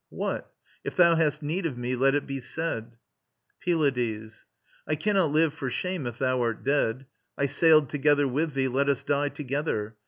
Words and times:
What? 0.09 0.51
If 0.83 0.95
thou 0.95 1.13
hast 1.13 1.43
need 1.43 1.67
of 1.67 1.77
me, 1.77 1.95
let 1.95 2.15
it 2.15 2.25
be 2.25 2.39
said. 2.41 2.97
PYLADES. 3.63 4.47
I 4.87 4.95
cannot 4.95 5.29
live 5.29 5.53
for 5.53 5.69
shame 5.69 6.07
if 6.07 6.17
thou 6.17 6.41
art 6.41 6.63
dead. 6.63 7.05
I 7.37 7.45
sailed 7.45 7.87
together 7.89 8.27
with 8.27 8.55
thee; 8.55 8.67
let 8.67 8.89
us 8.89 9.03
die 9.03 9.29
Together. 9.29 9.95